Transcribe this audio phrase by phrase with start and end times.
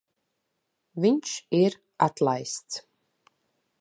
[1.03, 1.77] Viņš ir
[2.09, 2.83] atlaists.